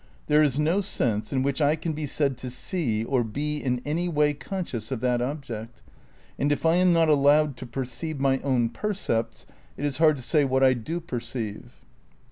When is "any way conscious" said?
3.85-4.89